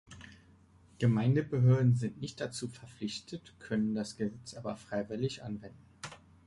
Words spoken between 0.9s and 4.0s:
Gemeindebehörden sind nicht dazu verpflichtet, können